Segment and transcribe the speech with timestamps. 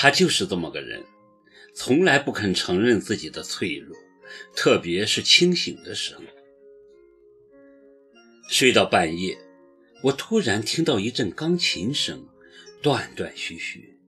[0.00, 1.04] 他就是这么个人，
[1.74, 3.98] 从来不肯承认自己的脆弱，
[4.54, 6.22] 特别是清醒的时候。
[8.48, 9.36] 睡到半夜，
[10.04, 12.28] 我突然听到一阵钢琴声，
[12.80, 13.98] 断断续续，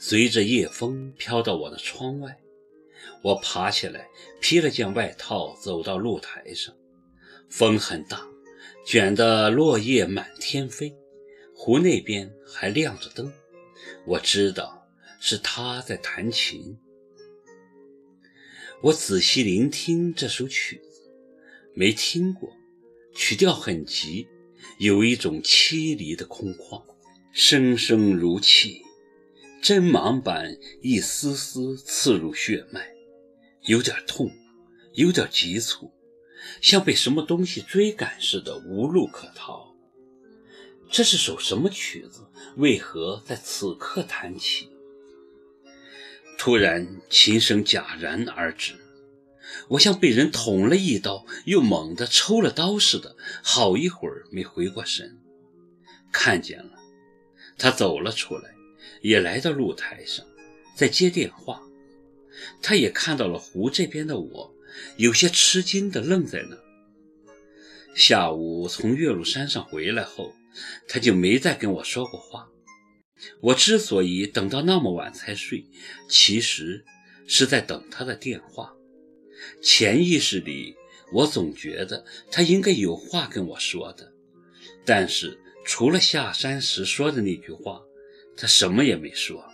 [0.00, 2.40] 随着夜风飘到我的窗外。
[3.22, 4.08] 我爬起来，
[4.40, 6.74] 披了件外套，走到露台上。
[7.48, 8.26] 风很大，
[8.84, 10.92] 卷得落叶满天飞。
[11.54, 13.32] 湖那边还亮着灯，
[14.04, 14.79] 我知道
[15.20, 16.78] 是他在弹琴。
[18.82, 21.12] 我仔细聆听这首曲子，
[21.74, 22.50] 没听过。
[23.14, 24.26] 曲调很急，
[24.78, 26.82] 有一种凄离的空旷，
[27.32, 28.82] 声声如泣，
[29.62, 32.88] 针芒般一丝丝刺入血脉，
[33.64, 34.30] 有点痛，
[34.94, 35.92] 有点急促，
[36.62, 39.74] 像被什么东西追赶似的，无路可逃。
[40.90, 42.26] 这是首什么曲子？
[42.56, 44.70] 为何在此刻弹起？
[46.42, 48.72] 突然，琴声戛然而止。
[49.68, 55.18] 我像被人捅了一刀，又猛地抽了刀似的，好一会儿没回过神。
[56.10, 56.70] 看见了，
[57.58, 58.54] 他走了出来，
[59.02, 60.24] 也来到露台上，
[60.74, 61.60] 在接电话。
[62.62, 64.54] 他也看到了湖这边的我，
[64.96, 66.56] 有些吃惊地愣在那。
[67.94, 70.32] 下午从岳麓山上回来后，
[70.88, 72.49] 他就没再跟我说过话。
[73.40, 75.66] 我之所以等到那么晚才睡，
[76.08, 76.84] 其实
[77.26, 78.74] 是在等他的电话。
[79.62, 80.76] 潜意识里，
[81.12, 84.12] 我总觉得他应该有话跟我说的，
[84.84, 87.80] 但是除了下山时说的那句话，
[88.36, 89.44] 他什么也没说。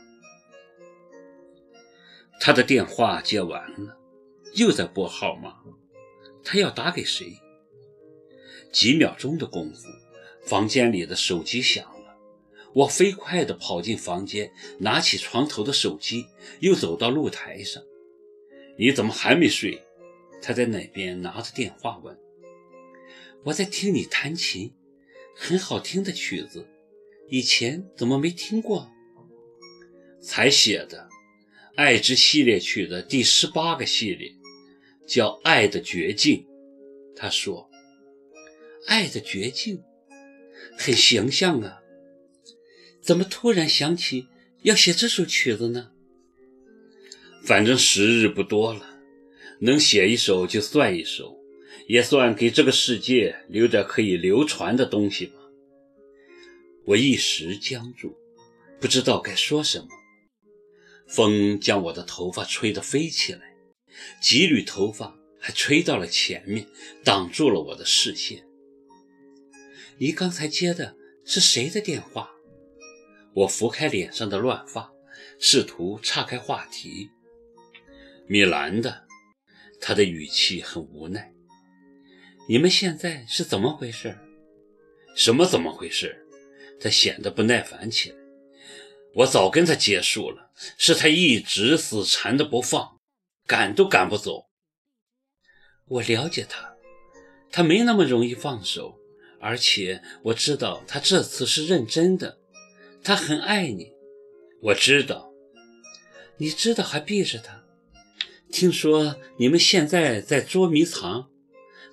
[2.41, 3.98] 他的电话接完了，
[4.55, 5.55] 又在拨号码，
[6.45, 7.39] 他要打给谁？
[8.73, 9.89] 几秒钟的功夫，
[10.45, 11.95] 房间里的手机响，
[12.77, 16.27] 我飞快地跑进房间，拿起床头的手机，
[16.61, 17.83] 又走到露台上。
[18.77, 19.81] 你怎么还没睡？
[20.42, 22.15] 他在那边拿着电话问
[23.45, 24.75] ：“我在听你弹琴，
[25.35, 26.69] 很好听的曲子，
[27.31, 28.91] 以前怎么没听过？”
[30.20, 31.09] 才写的，
[31.77, 34.31] 《爱之系列曲》的第十八个系列，
[35.07, 36.47] 叫《爱的绝境》。
[37.17, 37.70] 他说
[38.86, 39.83] ：“爱的绝境，
[40.77, 41.81] 很形象啊。
[43.06, 44.27] 怎么突然想起
[44.62, 45.92] 要写这首曲子呢？”
[47.40, 48.98] 反正时日不多了，
[49.61, 51.39] 能写一首就算一首，
[51.86, 55.34] 也算给这个世界留点可以流传的东西吧。
[56.84, 58.17] 我一时僵住，
[58.80, 59.86] 不知道该说什么。
[61.06, 63.55] 风将我的头发吹得飞起来，
[64.20, 66.67] 几缕头发还吹到了前面，
[67.05, 68.44] 挡住了我的视线。
[69.98, 72.33] 你刚才接的是谁的电话？
[73.36, 74.91] 我拂开脸上的乱发，
[75.39, 77.11] 试图岔开话题。
[78.27, 79.05] 米兰的，
[79.79, 81.30] 他的语气很无奈。
[82.48, 84.17] 你们现在是怎么回事？
[85.14, 86.27] 什么怎么回事？
[86.80, 88.17] 他显得不耐烦起来。
[89.17, 92.98] 我早跟他结束了，是他一直死缠着不放，
[93.47, 94.47] 赶都赶不走。
[95.89, 96.74] 我了解他，
[97.51, 98.98] 他没那么容易放手，
[99.42, 102.39] 而且我知道他这次是认真的，
[103.06, 103.92] 他很爱你。
[104.61, 105.33] 我知道，
[106.39, 107.62] 你知道还避着他。
[108.50, 111.30] 听说你们现在在捉迷藏，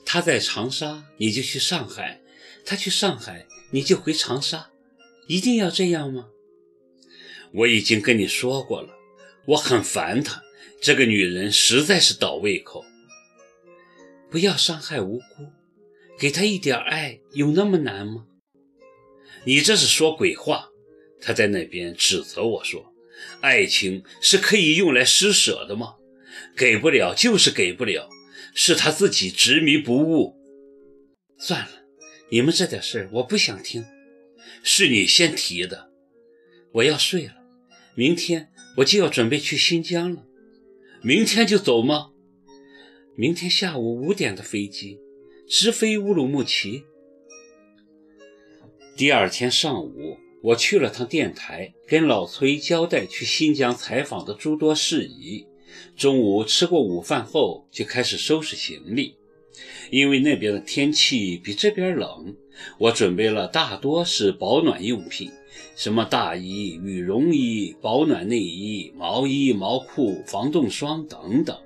[0.03, 2.19] 他在长沙，你就去上海；
[2.65, 4.71] 他去上海，你就回长沙，
[5.27, 6.29] 一定要这样吗？
[7.53, 8.89] 我已经跟你说过了，
[9.45, 10.41] 我很烦她，
[10.81, 12.83] 这个女人实在是倒胃口。
[14.31, 15.51] 不要伤害无辜，
[16.17, 18.25] 给她一点爱，有那么难吗？
[19.43, 20.71] 你这是说鬼话！
[21.23, 22.93] 他在那边指责我说
[23.41, 25.95] ：“爱情是可以用来施舍的吗？”
[26.55, 28.09] 给不了就是给不了，
[28.53, 30.35] 是他自己执迷不悟。
[31.37, 31.83] 算了，
[32.29, 33.85] 你们这点事我不想听。
[34.61, 35.89] 是你先提的，
[36.73, 37.33] 我要睡了。
[37.95, 40.25] 明天我就要准备去新疆了。
[41.01, 42.11] 明天就走吗？
[43.15, 44.99] 明天下午五点的飞机，
[45.47, 46.83] 直飞乌鲁木齐。
[48.95, 55.47] 第二天上午，我去了趟电台，跟老崔交代去新疆采访的诸多事宜。
[55.95, 59.15] 中午吃过午饭后，就开始收拾行李。
[59.89, 62.35] 因为那边的天气比这边冷，
[62.77, 65.31] 我准备了大多是保暖用品，
[65.77, 71.57] 什么大衣、羽绒衣、保暖内衣、毛衣、毛裤、防冻霜等等，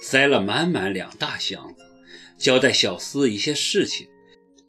[0.00, 1.84] 塞了满满两大箱子。
[2.38, 4.06] 交代小司一些事情，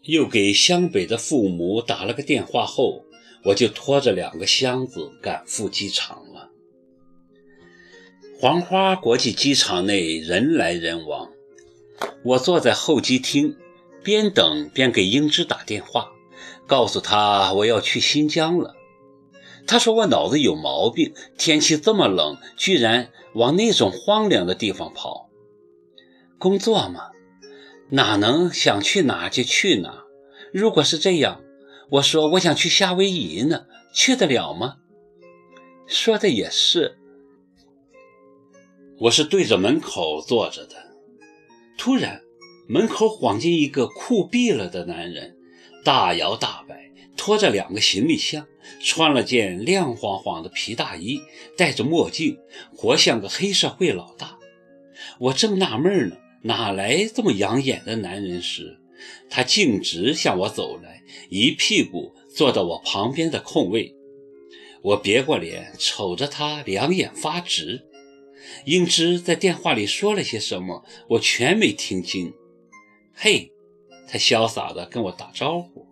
[0.01, 3.04] 又给湘北的父母打了个电话后，
[3.45, 6.49] 我就拖着两个箱子赶赴机场了。
[8.39, 11.29] 黄花国际机场内人来人往，
[12.23, 13.55] 我坐在候机厅，
[14.03, 16.11] 边等边给英芝打电话，
[16.67, 18.75] 告诉他我要去新疆了。
[19.67, 25.29] 他说我脑子有毛病，天气这么冷，居然往那种荒凉的地方跑。
[26.37, 27.11] 工作嘛，
[27.89, 30.03] 哪能想去哪就去哪？
[30.51, 31.41] 如果是这样，
[31.89, 34.77] 我说我想去夏威夷呢，去得了吗？
[35.87, 36.97] 说的也是。
[38.99, 40.75] 我是对着门口坐着的，
[41.77, 42.21] 突然
[42.67, 45.35] 门口晃进一个酷毙了的男人，
[45.83, 48.47] 大摇大摆，拖着两个行李箱，
[48.81, 51.21] 穿了件亮晃晃的皮大衣，
[51.57, 52.39] 戴着墨镜，
[52.75, 54.37] 活像个黑社会老大。
[55.19, 56.17] 我正纳闷呢。
[56.45, 58.77] 哪来这么养眼的男人时，
[59.29, 63.95] 他径直向我走来，一屁股坐到我旁边的空位。
[64.81, 67.85] 我别过脸瞅着他，两眼发直。
[68.65, 72.33] 英芝在电话里说了些什么，我全没听清。
[73.13, 73.51] 嘿，
[74.07, 75.84] 他潇洒地跟我打招呼。